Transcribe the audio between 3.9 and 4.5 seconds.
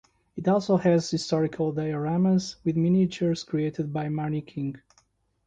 by Marnie